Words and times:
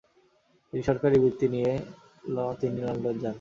তিনি 0.73 0.81
সরকারি 0.89 1.15
বৃত্তি 1.23 1.47
নিয়ে 1.53 1.71
তিনি 2.61 2.77
লন্ডন 2.85 3.15
যান। 3.15 3.29